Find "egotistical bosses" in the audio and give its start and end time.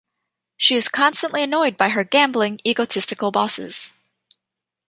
2.65-3.93